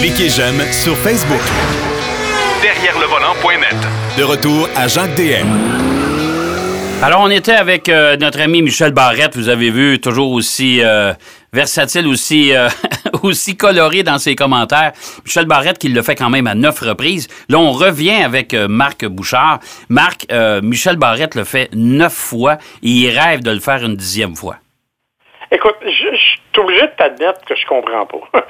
[0.00, 1.40] Cliquez j'aime sur Facebook.
[2.62, 3.76] Derrière le volant.net.
[4.18, 5.46] De retour à Jacques DM.
[7.02, 11.12] Alors, on était avec euh, notre ami Michel Barrette, vous avez vu, toujours aussi euh,
[11.52, 12.68] versatile, aussi, euh,
[13.22, 14.92] aussi coloré dans ses commentaires.
[15.24, 17.28] Michel Barrette qui le fait quand même à neuf reprises.
[17.50, 19.60] Là, on revient avec Marc Bouchard.
[19.90, 20.26] Marc,
[20.62, 24.56] Michel Barrette le fait neuf fois et il rêve de le faire une dixième fois.
[25.50, 25.76] Écoute,
[26.54, 28.18] suis obligé de t'admettre que je comprends pas.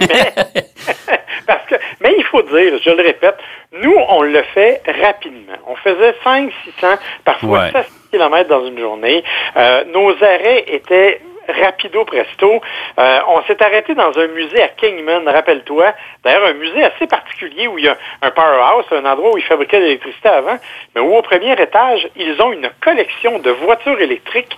[0.00, 0.32] mais,
[1.46, 3.36] parce que, mais il faut dire, je le répète,
[3.72, 5.56] nous, on le fait rapidement.
[5.66, 6.50] On faisait 5,
[6.80, 6.86] 600,
[7.24, 7.72] parfois ouais.
[7.72, 9.22] 7 km dans une journée.
[9.56, 12.60] Euh, nos arrêts étaient rapido presto.
[12.98, 15.92] Euh, on s'est arrêté dans un musée à Kingman, rappelle-toi.
[16.24, 19.44] D'ailleurs, un musée assez particulier où il y a un powerhouse, un endroit où ils
[19.44, 20.58] fabriquaient de l'électricité avant,
[20.94, 24.56] mais où au premier étage, ils ont une collection de voitures électriques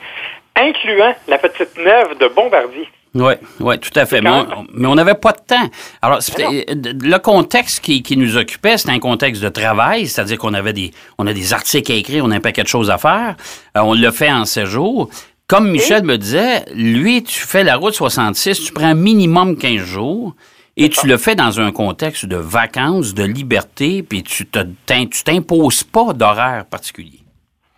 [0.57, 2.89] incluant la petite neuve de Bombardier.
[3.15, 4.23] Oui, ouais, tout à fait.
[4.23, 5.69] Mais on n'avait pas de temps.
[6.01, 10.73] Alors, le contexte qui, qui nous occupait, c'était un contexte de travail, c'est-à-dire qu'on avait
[10.73, 13.37] des, on a des articles à écrire, on a un paquet de choses à faire.
[13.77, 15.11] Euh, on le fait en séjour.
[15.47, 20.35] Comme Michel me disait, lui, tu fais la route 66, tu prends minimum 15 jours.
[20.79, 25.85] Et tu le fais dans un contexte de vacances, de liberté, puis tu tu t'imposes
[25.85, 27.21] pas d'horaire particulier.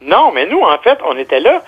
[0.00, 1.64] Non, mais nous, en fait, on était là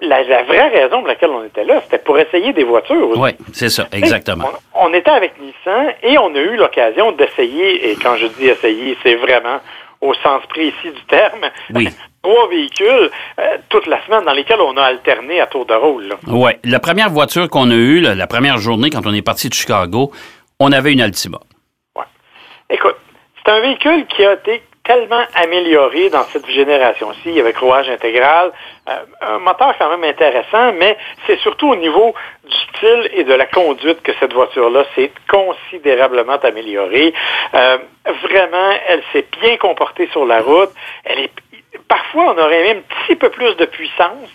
[0.00, 3.16] la, vraie raison pour laquelle on était là, c'était pour essayer des voitures.
[3.16, 4.48] Oui, c'est ça, exactement.
[4.74, 8.96] On, était avec Nissan et on a eu l'occasion d'essayer, et quand je dis essayer,
[9.02, 9.60] c'est vraiment
[10.00, 11.88] au sens précis du terme, oui.
[12.22, 16.14] trois véhicules euh, toute la semaine dans lesquels on a alterné à tour de rôle.
[16.26, 19.54] Oui, la première voiture qu'on a eue, la, première journée quand on est parti de
[19.54, 20.12] Chicago,
[20.60, 21.38] on avait une Altima.
[21.96, 22.04] Oui.
[22.70, 22.96] Écoute,
[23.44, 28.50] c'est un véhicule qui a été tellement amélioré dans cette génération-ci avec rouage intégral.
[28.88, 33.34] Euh, un moteur quand même intéressant, mais c'est surtout au niveau du style et de
[33.34, 37.12] la conduite que cette voiture-là s'est considérablement améliorée.
[37.54, 37.78] Euh,
[38.22, 40.70] vraiment, elle s'est bien comportée sur la route.
[41.04, 41.32] Elle est
[41.86, 44.30] parfois on aurait même un petit peu plus de puissance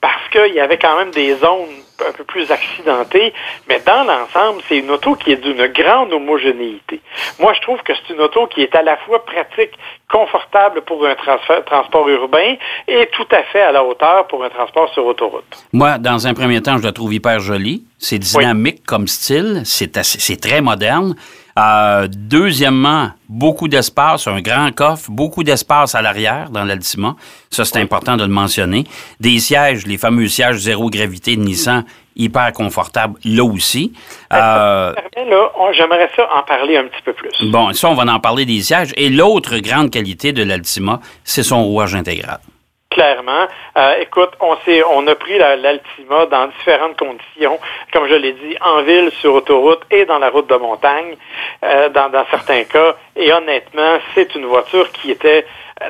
[0.00, 1.68] parce qu'il y avait quand même des zones
[2.08, 3.34] un peu plus accidentées,
[3.68, 7.00] mais dans l'ensemble, c'est une auto qui est d'une grande homogénéité.
[7.38, 9.72] Moi, je trouve que c'est une auto qui est à la fois pratique,
[10.10, 11.14] confortable pour un
[11.66, 12.56] transport urbain
[12.88, 15.44] et tout à fait à la hauteur pour un transport sur autoroute.
[15.72, 17.84] Moi, dans un premier temps, je la trouve hyper jolie.
[17.98, 21.14] C'est dynamique comme style, c'est très moderne.
[21.60, 27.16] Euh, deuxièmement, beaucoup d'espace, un grand coffre, beaucoup d'espace à l'arrière dans l'Altima.
[27.50, 28.84] Ça, c'est important de le mentionner.
[29.18, 31.84] Des sièges, les fameux sièges zéro gravité de Nissan,
[32.16, 33.92] hyper confortables là aussi.
[34.32, 34.94] Euh,
[35.72, 37.30] j'aimerais ça en parler un petit peu plus.
[37.50, 38.92] Bon, ça, on va en parler des sièges.
[38.96, 42.40] Et l'autre grande qualité de l'Altima, c'est son rouage intégral
[42.90, 43.46] clairement.
[43.76, 47.58] Euh, écoute, on s'est, on a pris l'Altima dans différentes conditions,
[47.92, 51.16] comme je l'ai dit, en ville, sur autoroute et dans la route de montagne,
[51.64, 52.96] euh, dans, dans certains cas.
[53.16, 55.46] Et honnêtement, c'est une voiture qui était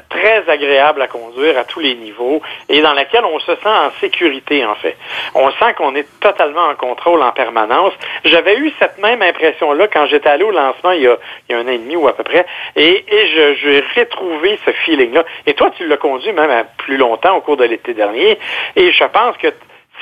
[0.09, 3.91] très agréable à conduire à tous les niveaux et dans laquelle on se sent en
[4.01, 4.97] sécurité, en fait.
[5.35, 7.93] On sent qu'on est totalement en contrôle en permanence.
[8.25, 11.17] J'avais eu cette même impression-là quand j'étais allé au lancement il y, a,
[11.51, 12.47] un an et demi ou à peu près,
[12.77, 15.25] et, et je, j'ai retrouvé ce feeling-là.
[15.47, 18.39] Et toi, tu l'as conduit même plus longtemps au cours de l'été dernier,
[18.77, 19.49] et je pense que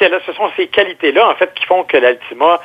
[0.00, 2.60] ce sont ces qualités-là, en fait, qui font que l'Altima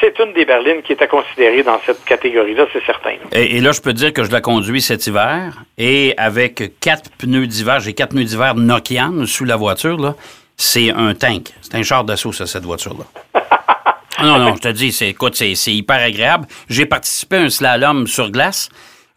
[0.00, 3.16] c'est une des berlines qui est à considérer dans cette catégorie-là, c'est certain.
[3.32, 7.46] Et, là, je peux dire que je la conduis cet hiver et avec quatre pneus
[7.46, 10.14] d'hiver, j'ai quatre pneus d'hiver Nokian sous la voiture, là.
[10.56, 11.50] C'est un tank.
[11.60, 13.04] C'est un char d'assaut, ça, cette voiture-là.
[14.22, 16.46] non, non, je te dis, c'est, écoute, c'est, hyper agréable.
[16.68, 18.68] J'ai participé à un slalom sur glace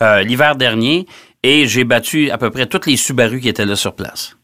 [0.03, 1.07] euh, l'hiver dernier
[1.41, 4.35] et j'ai battu à peu près toutes les Subaru qui étaient là sur place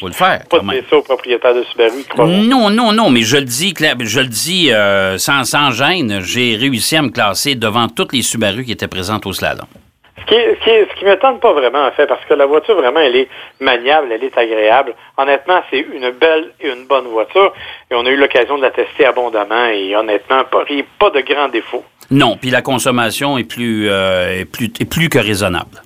[0.00, 0.42] faut le faire.
[0.48, 2.04] Pas de ça au propriétaire de Subaru,
[2.46, 6.56] Non, non, non, mais je le dis, je le dis euh, sans, sans gêne, j'ai
[6.56, 9.66] réussi à me classer devant toutes les Subaru qui étaient présentes au slalom.
[10.18, 13.00] Ce qui, ce qui, me tente pas vraiment, en fait, parce que la voiture, vraiment,
[13.00, 13.28] elle est
[13.60, 14.94] maniable, elle est agréable.
[15.16, 17.54] Honnêtement, c'est une belle et une bonne voiture.
[17.90, 20.64] Et on a eu l'occasion de la tester abondamment et honnêtement, pas,
[20.98, 21.84] pas de grands défauts.
[22.10, 25.82] Non, puis la consommation est plus, euh, est plus, est plus que raisonnable.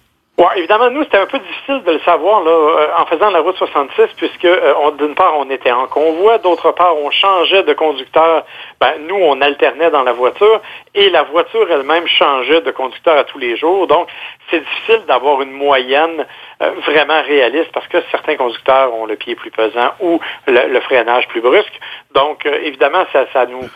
[0.57, 3.57] Évidemment, nous, c'était un peu difficile de le savoir là, euh, en faisant la route
[3.57, 8.45] 66, puisque euh, d'une part, on était en convoi, d'autre part, on changeait de conducteur.
[8.81, 10.61] Ben, nous, on alternait dans la voiture
[10.95, 13.87] et la voiture elle-même changeait de conducteur à tous les jours.
[13.87, 14.09] Donc,
[14.51, 16.27] c'est difficile d'avoir une moyenne
[16.61, 21.29] euh, vraiment réaliste parce que certains conducteurs ont le pied plus pesant ou le, freinage
[21.29, 21.79] plus brusque.
[22.15, 23.69] Donc, évidemment, ça nous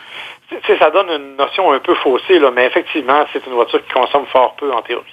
[0.79, 4.25] ça donne une notion un peu faussée, là, mais effectivement, c'est une voiture qui consomme
[4.31, 5.03] fort peu en théorie.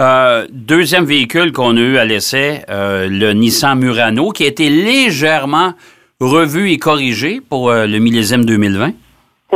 [0.00, 4.68] Euh, deuxième véhicule qu'on a eu à l'essai, euh, le Nissan Murano, qui a été
[4.68, 5.72] légèrement
[6.20, 8.92] revu et corrigé pour euh, le millésime 2020.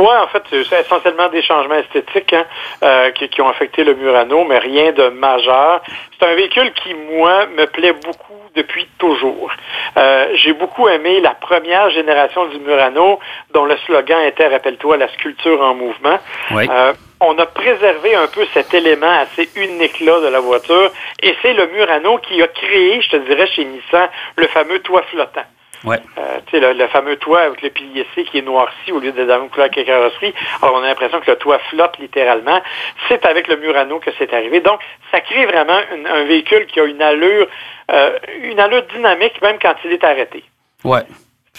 [0.01, 2.45] Oui, en fait, c'est essentiellement des changements esthétiques hein,
[2.81, 5.81] euh, qui, qui, ont affecté le Murano, mais rien de majeur.
[6.17, 9.51] C'est un véhicule qui, moi, me plaît beaucoup depuis toujours.
[9.97, 13.19] Euh, J'ai beaucoup aimé la première génération du Murano,
[13.53, 16.17] dont le slogan était, rappelle-toi, la sculpture en mouvement.
[16.49, 16.67] Oui.
[16.67, 20.89] Euh, on a préservé un peu cet élément assez unique-là de la voiture,
[21.21, 25.03] et c'est le Murano qui a créé, je te dirais, chez Nissan, le fameux toit
[25.03, 25.45] flottant.
[25.83, 25.99] Ouais.
[26.17, 28.99] Euh, tu sais, le, le, fameux toit avec le pilier C qui est noirci au
[28.99, 30.33] lieu de la même couleur que la carrosserie.
[30.61, 32.61] Alors, on a l'impression que le toit flotte littéralement.
[33.07, 34.59] C'est avec le Murano que c'est arrivé.
[34.59, 34.79] Donc,
[35.11, 37.47] ça crée vraiment une, un véhicule qui a une allure,
[37.91, 40.43] euh, une allure dynamique même quand il est arrêté.
[40.83, 41.03] Ouais.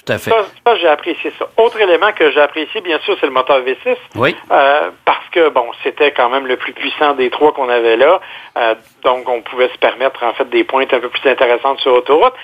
[0.04, 0.30] Tout à fait.
[0.30, 1.48] Ça, ça j'ai apprécié ça.
[1.56, 3.96] Autre élément que j'ai apprécié, bien sûr, c'est le moteur V6.
[4.16, 4.34] Oui.
[4.50, 8.20] Euh, parce que, bon, c'était quand même le plus puissant des trois qu'on avait là.
[8.58, 11.92] Euh, donc, on pouvait se permettre, en fait, des pointes un peu plus intéressantes sur
[11.92, 12.34] autoroute.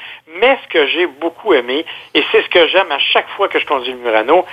[0.41, 1.85] Mais ce que j'ai beaucoup aimé,
[2.15, 4.45] et c'est ce que j'aime à chaque fois que je conduis le Murano,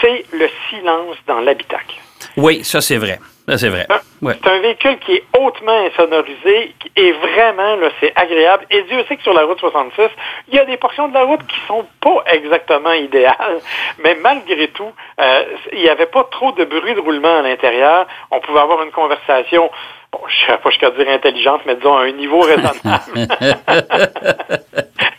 [0.00, 1.96] c'est le silence dans l'habitacle.
[2.36, 3.18] Oui, ça, c'est vrai.
[3.48, 3.86] Ça, c'est vrai.
[4.22, 4.34] Ouais.
[4.42, 8.64] C'est un véhicule qui est hautement insonorisé et vraiment, là, c'est agréable.
[8.70, 10.08] Et Dieu sait que sur la route 66,
[10.48, 13.60] il y a des portions de la route qui sont pas exactement idéales,
[13.98, 18.06] mais malgré tout, euh, il n'y avait pas trop de bruit de roulement à l'intérieur.
[18.30, 19.70] On pouvait avoir une conversation
[20.14, 22.78] Bon, je ne sais pas jusqu'à dire intelligente, mais disons à un niveau raisonnable.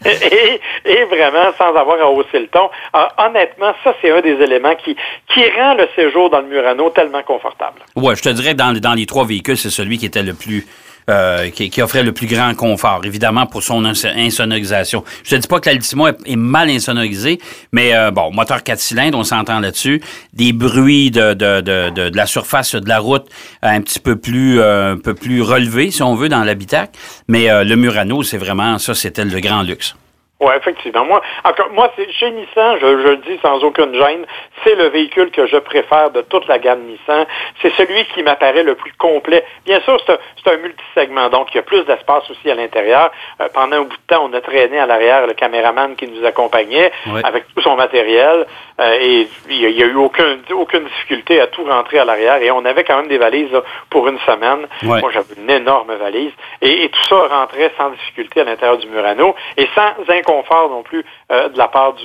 [0.05, 2.69] et, et, vraiment sans avoir à hausser le ton.
[2.93, 4.95] Alors, honnêtement, ça, c'est un des éléments qui,
[5.33, 7.81] qui rend le séjour dans le Murano tellement confortable.
[7.97, 10.65] Ouais, je te dirais, dans, dans les trois véhicules, c'est celui qui était le plus
[11.09, 15.03] euh, qui, offrait le plus grand confort, évidemment pour son insonorisation.
[15.23, 17.39] Je te dis pas que l'Altimo est, est, mal insonorisé,
[17.71, 20.01] mais euh, bon, moteur 4 cylindres, on s'entend là-dessus.
[20.33, 23.27] Des bruits de, de, de, la surface de la route
[23.61, 26.97] un petit peu plus euh, peu plus relevés, si on veut, dans l'habitacle.
[27.27, 29.95] Mais le Murano, c'est vraiment ça, c'était le grand luxe.
[30.41, 31.05] Oui, effectivement.
[31.05, 34.25] Moi, encore, moi, c'est chez Nissan, je, je, le dis sans aucune gêne,
[34.65, 37.25] c'est le véhicule que je préfère de toute la gamme Nissan.
[37.61, 39.45] C'est celui qui m'apparaît le plus complet.
[39.65, 43.11] Bien sûr, c'est un, un multisegment, donc il y a plus d'espace aussi à l'intérieur.
[43.39, 46.25] Euh, pendant un bout de temps, on a traîné à l'arrière le caméraman qui nous
[46.25, 46.91] accompagnait
[47.23, 48.45] avec tout son matériel
[48.81, 52.41] euh, et il n'y a, a, eu aucun, aucune difficulté à tout rentrer à l'arrière
[52.41, 54.67] et on avait quand même des valises là, pour une semaine.
[54.83, 58.87] Moi, j'avais une énorme valise et, et, tout ça rentrait sans difficulté à l'intérieur du
[58.87, 61.95] Murano et sans inconfort non plus euh, de la part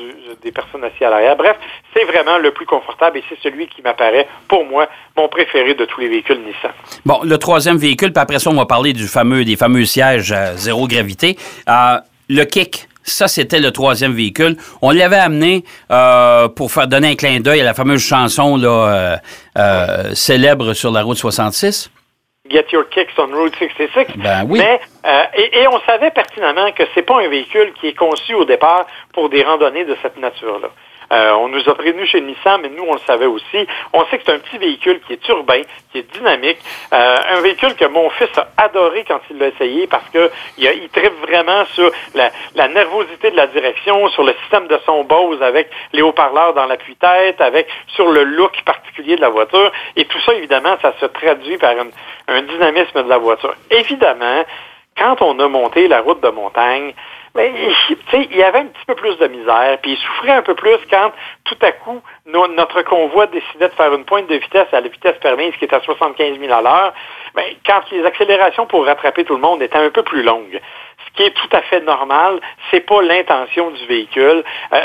[0.43, 1.37] des personnes assises à l'arrière.
[1.37, 1.57] Bref,
[1.95, 5.85] c'est vraiment le plus confortable et c'est celui qui m'apparaît, pour moi, mon préféré de
[5.85, 6.73] tous les véhicules Nissan.
[7.05, 10.33] Bon, le troisième véhicule, puis après ça, on va parler du fameux, des fameux sièges
[10.33, 11.37] à zéro gravité.
[11.69, 14.57] Euh, le Kick, ça, c'était le troisième véhicule.
[14.83, 18.61] On l'avait amené euh, pour faire donner un clin d'œil à la fameuse chanson
[20.15, 21.91] célèbre sur la route 66.
[22.51, 24.17] Get Your Kicks on Route 66.
[24.17, 24.59] Ben oui.
[24.59, 28.35] Mais, euh, et, et, on savait pertinemment que c'est pas un véhicule qui est conçu
[28.35, 30.69] au départ pour des randonnées de cette nature-là.
[31.13, 33.67] Euh, on nous a prévenu chez Nissan, mais nous, on le savait aussi.
[33.93, 36.59] On sait que c'est un petit véhicule qui est urbain, qui est dynamique.
[36.93, 40.89] Euh, un véhicule que mon fils a adoré quand il l'a essayé parce que il,
[40.91, 45.71] tripe vraiment sur la, nervosité de la direction, sur le système de son Bose avec
[45.93, 49.73] les haut-parleurs dans l'appui-tête, avec sur le look particulier de la voiture.
[49.97, 51.75] Et tout ça, évidemment, ça se traduit par
[52.29, 53.55] un dynamisme de la voiture.
[53.71, 54.45] Évidemment,
[54.97, 56.93] quand on a monté la route de montagne,
[57.35, 57.53] mais
[58.13, 60.79] il y avait un petit peu plus de misère, puis il souffrait un peu plus
[60.91, 61.13] quand
[61.45, 64.89] tout à coup no, notre convoi décidait de faire une pointe de vitesse à la
[64.89, 66.95] vitesse permise qui est à 75 000 à l'heure.
[67.67, 70.61] Quand les accélérations pour rattraper tout le monde étaient un peu plus longues
[71.07, 72.41] ce qui est tout à fait normal,
[72.71, 74.45] c'est pas l'intention du véhicule.
[74.73, 74.81] Euh,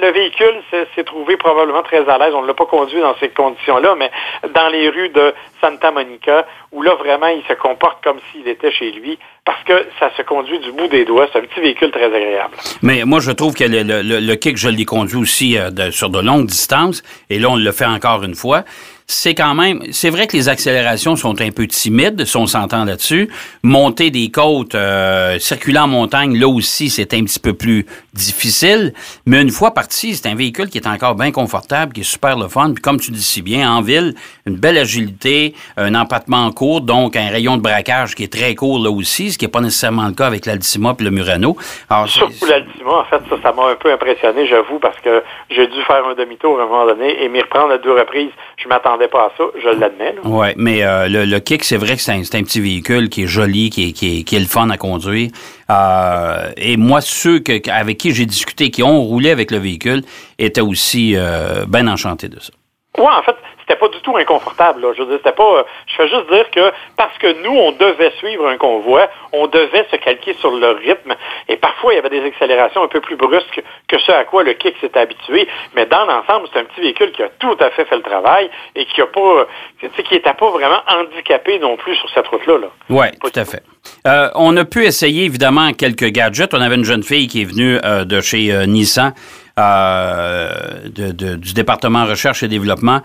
[0.00, 0.62] le véhicule
[0.94, 2.32] s'est trouvé probablement très à l'aise.
[2.34, 4.10] On ne l'a pas conduit dans ces conditions-là, mais
[4.54, 8.70] dans les rues de Santa Monica, où là vraiment il se comporte comme s'il était
[8.70, 11.26] chez lui, parce que ça se conduit du bout des doigts.
[11.32, 12.56] C'est un petit véhicule très agréable.
[12.82, 16.46] Mais moi, je trouve que le, kick, je l'ai conduit aussi euh, sur de longues
[16.46, 18.64] distances, et là, on le fait encore une fois
[19.10, 22.84] c'est quand même, c'est vrai que les accélérations sont un peu timides, si on s'entend
[22.84, 23.30] là-dessus.
[23.62, 28.92] Monter des côtes, euh, circuler en montagne, là aussi, c'est un petit peu plus difficile.
[29.24, 32.36] Mais une fois parti, c'est un véhicule qui est encore bien confortable, qui est super
[32.36, 32.72] le fun.
[32.74, 37.16] Puis comme tu dis si bien, en ville, une belle agilité, un empattement court, donc
[37.16, 40.06] un rayon de braquage qui est très court là aussi, ce qui n'est pas nécessairement
[40.06, 41.56] le cas avec l'Altima et le Murano.
[41.88, 45.66] Alors, Surtout l'Altima, en fait, ça, ça m'a un peu impressionné, j'avoue, parce que j'ai
[45.66, 48.32] dû faire un demi-tour à un moment donné et m'y reprendre à deux reprises.
[48.58, 50.16] Je m'attendais pas à ça, je l'admets.
[50.24, 53.22] Oui, mais euh, le, le, kick, c'est vrai que c'est un, un, petit véhicule qui
[53.22, 55.30] est joli, qui est, qui est, qui est le fun à conduire.
[55.70, 60.02] Euh, et moi, ceux que, avec qui j'ai discuté, qui ont roulé avec le véhicule,
[60.38, 62.52] étaient aussi euh, bien enchantés de ça.
[62.98, 63.36] Oui, en fait,
[63.68, 64.80] c'était pas du tout inconfortable.
[64.80, 64.92] Là.
[64.96, 65.66] Je veux dire, c'était pas.
[65.86, 69.86] Je fais juste dire que parce que nous, on devait suivre un convoi, on devait
[69.90, 71.14] se calquer sur le rythme.
[71.48, 74.42] Et parfois, il y avait des accélérations un peu plus brusques que ce à quoi
[74.42, 75.46] le kick s'est habitué.
[75.74, 78.48] Mais dans l'ensemble, c'est un petit véhicule qui a tout à fait fait le travail
[78.74, 79.46] et qui a pas,
[79.80, 82.58] qui n'était pas vraiment handicapé non plus sur cette route-là.
[82.58, 82.68] Là.
[82.88, 83.62] Oui, tout à fait.
[84.06, 86.54] Euh, on a pu essayer évidemment quelques gadgets.
[86.54, 89.12] On avait une jeune fille qui est venue euh, de chez euh, Nissan.
[89.58, 93.00] Du département recherche et développement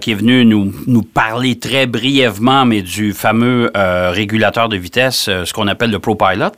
[0.00, 5.52] qui est venue nous, nous parler très brièvement, mais du fameux régulateur de vitesse, ce
[5.52, 6.50] qu'on appelle le ProPilot.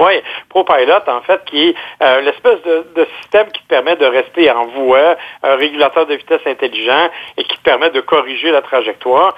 [0.00, 0.14] Oui,
[0.48, 1.74] ProPilot, en fait, qui est
[2.22, 7.44] l'espèce de, système qui permet de rester en voie, un régulateur de vitesse intelligent et
[7.44, 9.36] qui permet de corriger la trajectoire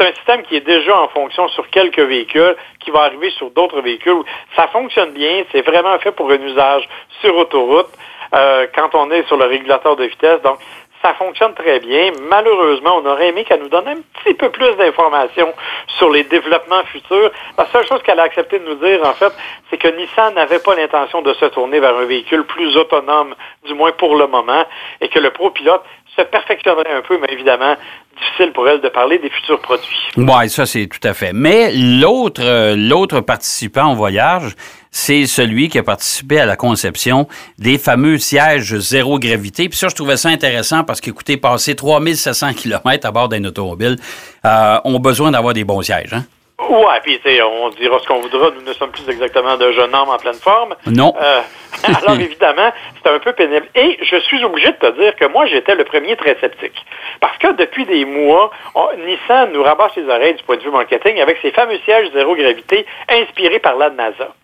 [0.00, 3.50] c'est un système qui est déjà en fonction sur quelques véhicules, qui va arriver sur
[3.50, 4.22] d'autres véhicules.
[4.56, 6.88] Ça fonctionne bien, c'est vraiment fait pour un usage
[7.20, 7.88] sur autoroute
[8.32, 10.40] euh, quand on est sur le régulateur de vitesse.
[10.42, 10.58] Donc,
[11.02, 12.12] ça fonctionne très bien.
[12.28, 15.52] Malheureusement, on aurait aimé qu'elle nous donne un petit peu plus d'informations
[15.98, 17.30] sur les développements futurs.
[17.56, 19.32] La seule chose qu'elle a accepté de nous dire, en fait,
[19.70, 23.74] c'est que Nissan n'avait pas l'intention de se tourner vers un véhicule plus autonome, du
[23.74, 24.64] moins pour le moment,
[25.00, 25.80] et que le ProPilot
[26.24, 27.76] se un peu, mais évidemment,
[28.18, 30.08] difficile pour elle de parler des futurs produits.
[30.16, 31.32] Oui, ça c'est tout à fait.
[31.32, 34.54] Mais l'autre euh, l'autre participant au voyage,
[34.90, 39.68] c'est celui qui a participé à la conception des fameux sièges zéro gravité.
[39.68, 43.96] Puis ça, je trouvais ça intéressant parce qu'écoutez, passer 3700 km à bord d'un automobile,
[44.44, 46.24] euh, ont besoin d'avoir des bons sièges, hein?
[46.68, 50.10] Ouais, puis on dira ce qu'on voudra, nous ne sommes plus exactement de jeunes hommes
[50.10, 50.74] en pleine forme.
[50.86, 51.14] Non.
[51.20, 51.40] Euh,
[52.02, 52.70] alors évidemment,
[53.02, 53.66] c'est un peu pénible.
[53.74, 56.84] Et je suis obligé de te dire que moi, j'étais le premier très sceptique.
[57.20, 58.50] Parce que depuis des mois,
[58.98, 62.34] Nissan nous rabasse les oreilles du point de vue marketing avec ses fameux sièges zéro
[62.34, 64.34] gravité inspirés par la NASA.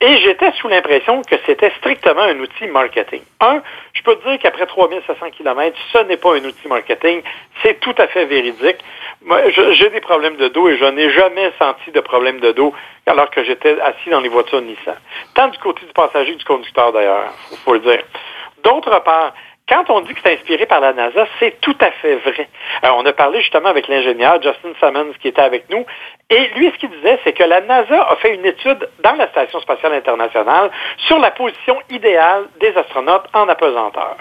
[0.00, 3.20] Et j'étais sous l'impression que c'était strictement un outil marketing.
[3.40, 3.62] Un,
[3.94, 7.22] je peux te dire qu'après 3700 km, ce n'est pas un outil marketing,
[7.62, 8.78] c'est tout à fait véridique.
[9.22, 12.72] Moi, j'ai des problèmes de dos et je n'ai jamais senti de problème de dos
[13.06, 14.96] alors que j'étais assis dans les voitures Nissan.
[15.34, 18.02] Tant du côté du passager que du conducteur d'ailleurs, il faut le dire.
[18.62, 19.34] D'autre part,
[19.68, 22.48] quand on dit que c'est inspiré par la NASA, c'est tout à fait vrai.
[22.84, 25.84] Euh, on a parlé justement avec l'ingénieur Justin Simmons qui était avec nous,
[26.30, 29.28] et lui, ce qu'il disait, c'est que la NASA a fait une étude dans la
[29.28, 34.16] Station spatiale internationale sur la position idéale des astronautes en apesanteur.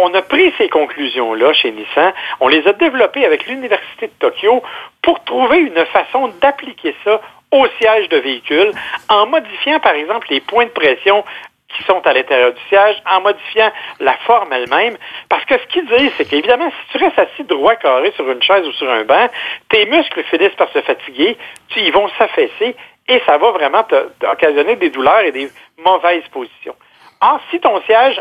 [0.00, 4.62] On a pris ces conclusions-là chez Nissan, on les a développées avec l'Université de Tokyo
[5.02, 8.70] pour trouver une façon d'appliquer ça au siège de véhicule
[9.08, 11.24] en modifiant, par exemple, les points de pression
[11.68, 14.96] qui sont à l'intérieur du siège en modifiant la forme elle-même.
[15.28, 18.42] Parce que ce qu'ils disent, c'est qu'évidemment, si tu restes assis droit carré sur une
[18.42, 19.28] chaise ou sur un banc,
[19.68, 21.36] tes muscles finissent par se fatiguer,
[21.76, 22.76] ils vont s'affaisser
[23.08, 23.84] et ça va vraiment
[24.30, 25.50] occasionner des douleurs et des
[25.84, 26.76] mauvaises positions.
[27.20, 28.20] Ah, si ton siège,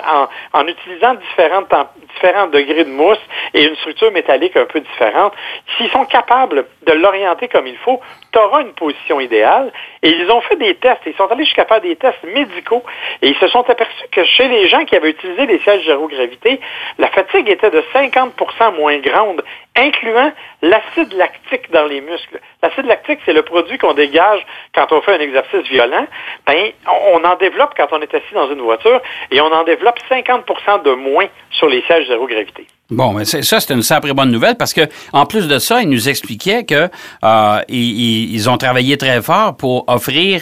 [0.54, 3.20] en, utilisant différents degrés de mousse
[3.54, 5.34] et une structure métallique un peu différente,
[5.78, 8.02] s'ils sont capables de l'orienter comme il faut,
[8.32, 9.72] tu auras une position idéale.
[10.02, 12.84] Et ils ont fait des tests, ils sont allés jusqu'à faire des tests médicaux
[13.22, 16.60] et ils se sont aperçus que chez les gens qui avaient utilisé les sièges zéro-gravité,
[16.98, 19.44] la fatigue était de 50% moins grande,
[19.76, 20.32] incluant
[20.64, 22.40] l'acide lactique dans les muscles.
[22.64, 26.08] L'acide lactique, c'est le produit qu'on dégage quand on fait un exercice violent.
[26.48, 26.72] Ben,
[27.14, 28.87] on en développe quand on est assis dans une voiture
[29.32, 32.68] et on en développe 50% de moins sur les sièges zéro-gravité.
[32.90, 35.90] Bon, mais ça, c'est une sacrée bonne nouvelle parce que, en plus de ça, ils
[35.90, 36.90] nous expliquaient que
[37.24, 40.42] euh, ont travaillé très fort pour offrir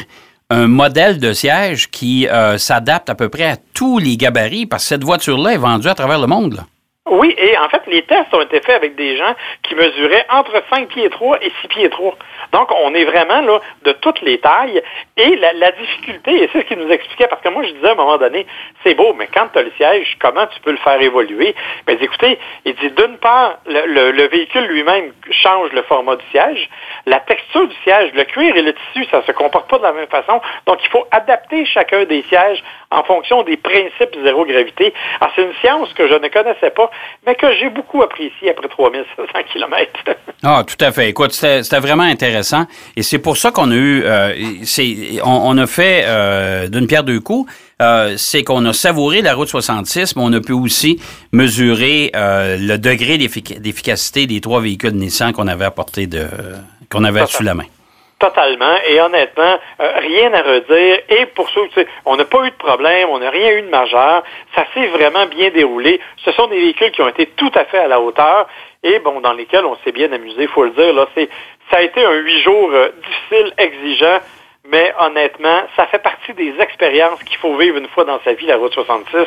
[0.51, 4.83] un modèle de siège qui euh, s'adapte à peu près à tous les gabarits parce
[4.83, 6.63] que cette voiture-là est vendue à travers le monde.
[7.07, 10.59] Oui, et en fait, les tests ont été faits avec des gens qui mesuraient entre
[10.73, 12.17] 5 pieds 3 et 6 pieds 3.
[12.51, 14.81] Donc, on est vraiment là de toutes les tailles.
[15.15, 17.91] Et la, difficulté, et c'est ce qu'il nous expliquait, parce que moi, je disais à
[17.91, 18.47] un moment donné,
[18.83, 21.53] c'est beau, mais quand tu as le siège, comment tu peux le faire évoluer?
[21.87, 26.67] Mais écoutez, il dit, d'une part, le, véhicule lui-même change le format du siège,
[27.05, 29.93] la texture du siège, le cuir et le tissu, ça se comporte pas de la
[29.93, 30.41] même façon.
[30.65, 32.63] Donc, il faut adapter chacun des sièges
[32.95, 34.93] en fonction des principes zéro gravité.
[35.19, 36.89] Alors, c'est une science que je ne connaissais pas
[37.25, 39.91] mais que j'ai beaucoup apprécié après 3700 km.
[40.43, 41.09] ah, tout à fait.
[41.09, 42.65] Écoute, c'était vraiment intéressant.
[42.95, 44.33] Et c'est pour ça qu'on a eu, euh,
[45.23, 47.51] on, a fait euh, d'une pierre deux coups.
[47.81, 51.01] Euh, c'est qu'on a savouré la route 66, mais on a pu aussi
[51.33, 56.25] mesurer le degré d'efficacité des trois véhicules Nissan qu'on avait apporté de,
[56.89, 57.65] qu'on avait sous la main.
[58.17, 58.77] Totalement.
[58.87, 60.99] Et honnêtement, euh, rien à redire.
[61.09, 61.67] Et pour ceux,
[62.05, 64.23] on n'a pas eu de problème, on n'a rien eu de majeur.
[64.55, 65.99] Ça s'est vraiment bien déroulé.
[66.23, 68.47] Ce sont des véhicules qui ont été tout à fait à la hauteur
[68.85, 70.93] et bon, dans lesquels on s'est bien amusé, faut le dire.
[70.93, 71.27] Là, c'est,
[71.71, 74.19] ça a été un huit jours euh, difficile, exigeant,
[74.69, 78.45] mais honnêtement, ça fait partie des expériences qu'il faut vivre une fois dans sa vie,
[78.45, 79.25] la route 66.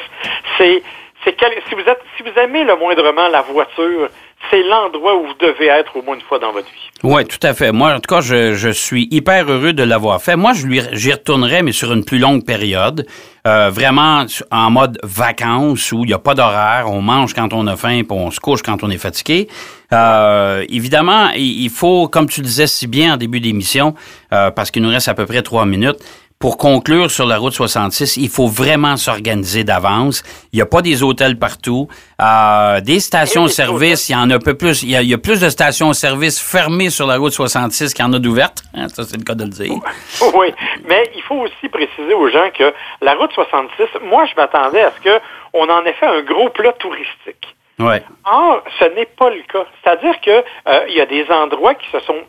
[0.57, 0.83] C'est,
[1.25, 1.37] c'est
[1.69, 4.09] si vous êtes, si vous aimez le moindrement la voiture,
[4.51, 6.91] c'est l'endroit où vous devez être au moins une fois dans votre vie.
[7.03, 7.71] Oui, tout à fait.
[7.71, 10.37] Moi, en tout cas, je, je suis hyper heureux de l'avoir fait.
[10.37, 13.07] Moi, je lui, j'y retournerai, mais sur une plus longue période.
[13.47, 17.67] Euh, vraiment en mode vacances où il n'y a pas d'horaire, on mange quand on
[17.67, 19.49] a faim, puis on se couche quand on est fatigué.
[19.93, 23.95] Euh, évidemment, il faut, comme tu disais si bien en début d'émission,
[24.33, 25.99] euh, parce qu'il nous reste à peu près trois minutes,
[26.39, 30.23] pour conclure sur la route 66, il faut vraiment s'organiser d'avance.
[30.53, 31.89] Il n'y a pas des hôtels partout.
[32.23, 34.85] Euh, des stations-service, il y en a un peu plus.
[34.85, 38.21] Il y a, plus de stations-service fermées sur la route 66 qu'il y en a
[38.21, 38.63] d'ouvertes.
[38.75, 39.75] Hein, ça, c'est le cas de le dire.
[40.35, 40.53] Oui,
[40.89, 44.93] mais il faut aussi préciser aux gens que la route 66, moi, je m'attendais à
[44.93, 47.57] ce qu'on en ait fait un gros plat touristique.
[47.81, 48.03] Ouais.
[48.25, 49.65] Or, ce n'est pas le cas.
[49.83, 52.23] C'est-à-dire qu'il euh, y a des endroits qui se sont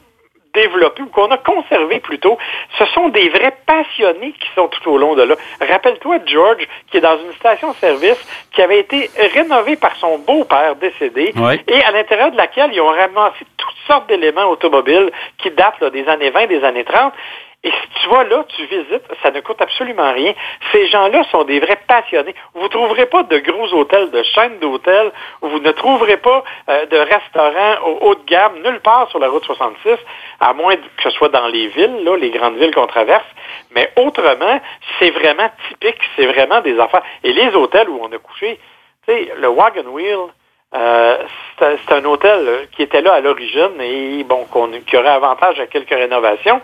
[0.53, 2.37] développé ou qu'on a conservé plutôt,
[2.77, 5.35] ce sont des vrais passionnés qui sont tout au long de là.
[5.61, 8.19] Rappelle-toi George, qui est dans une station-service
[8.51, 11.33] qui avait été rénovée par son beau-père décédé
[11.67, 16.07] et à l'intérieur de laquelle ils ont ramassé toutes sortes d'éléments automobiles qui datent des
[16.07, 17.13] années 20, des années 30
[17.61, 20.33] et si tu vas là, tu visites, ça ne coûte absolument rien.
[20.71, 22.33] Ces gens-là sont des vrais passionnés.
[22.53, 25.11] Vous ne trouverez pas de gros hôtels, de chaînes d'hôtels,
[25.41, 29.43] vous ne trouverez pas euh, de restaurants haut de gamme nulle part sur la route
[29.43, 29.97] 66,
[30.39, 33.27] à moins que ce soit dans les villes, là, les grandes villes qu'on traverse.
[33.71, 34.61] Mais autrement,
[34.97, 37.03] c'est vraiment typique, c'est vraiment des affaires.
[37.25, 38.57] Et les hôtels où on a couché,
[39.05, 40.29] tu sais, le Wagon Wheel,
[40.75, 41.17] euh,
[41.57, 44.45] c'est un hôtel euh, qui était là à l'origine et bon,
[44.85, 46.61] qui aurait avantage à quelques rénovations.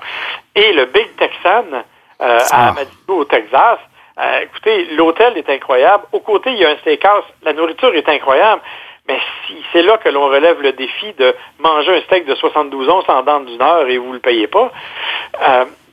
[0.53, 1.65] Et le Big Texan
[2.21, 2.73] euh, à ah.
[3.07, 3.79] au Texas,
[4.43, 6.03] écoutez, l'hôtel est incroyable.
[6.11, 7.25] Au côté, il y a un steakhouse.
[7.43, 8.61] La nourriture est incroyable.
[9.07, 12.89] Mais si c'est là que l'on relève le défi de manger un steak de 72
[12.89, 14.71] onces en dents d'une heure et vous le payez pas,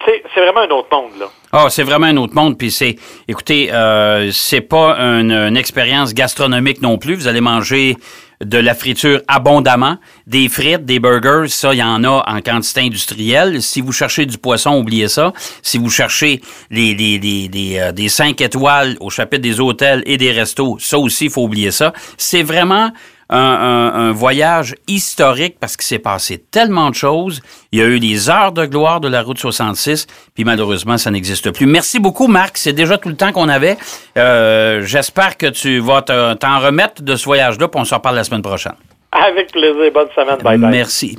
[0.04, 1.26] c'est vraiment un autre monde, là.
[1.52, 2.56] Ah, c'est vraiment un autre monde.
[2.56, 2.96] Puis c'est,
[3.28, 7.14] écoutez, euh, c'est pas une, expérience gastronomique non plus.
[7.14, 7.96] Vous allez manger
[8.42, 12.80] de la friture abondamment, des frites, des burgers, ça, il y en a en quantité
[12.80, 13.62] industrielle.
[13.62, 15.32] Si vous cherchez du poisson, oubliez ça.
[15.62, 16.40] Si vous cherchez
[16.70, 20.98] les, les, les, euh, des 5 étoiles au chapitre des hôtels et des restos, ça
[20.98, 21.92] aussi, il faut oublier ça.
[22.16, 22.90] C'est vraiment
[23.32, 27.40] un, voyage historique parce qu'il s'est passé tellement de choses.
[27.72, 31.10] Il y a eu des heures de gloire de la route 66, puis malheureusement, ça
[31.10, 31.66] n'existe plus.
[31.66, 32.58] Merci beaucoup, Marc.
[32.58, 33.76] C'est déjà tout le temps qu'on avait.
[34.18, 38.24] Euh, j'espère que tu vas t'en remettre de ce voyage-là, puis on se reparle la
[38.24, 38.74] semaine prochaine.
[39.12, 39.92] Avec plaisir.
[39.92, 40.38] Bonne semaine.
[40.42, 40.70] Bye bye.
[40.70, 41.18] Merci.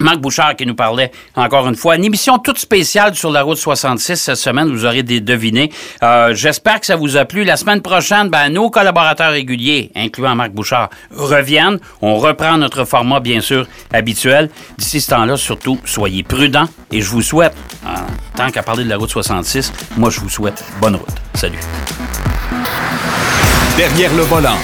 [0.00, 1.96] Marc Bouchard qui nous parlait encore une fois.
[1.96, 5.70] Une émission toute spéciale sur la route 66 cette semaine, vous aurez des devinés.
[6.02, 7.44] Euh, J'espère que ça vous a plu.
[7.44, 11.78] La semaine prochaine, ben, nos collaborateurs réguliers, incluant Marc Bouchard, reviennent.
[12.02, 14.50] On reprend notre format, bien sûr, habituel.
[14.78, 17.54] D'ici ce temps-là, surtout, soyez prudents et je vous souhaite,
[18.36, 21.08] tant qu'à parler de la route 66, moi je vous souhaite bonne route.
[21.34, 21.58] Salut.
[23.76, 24.56] Derrière le volant.